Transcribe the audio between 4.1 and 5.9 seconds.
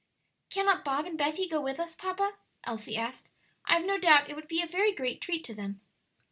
it would be a very great treat to them."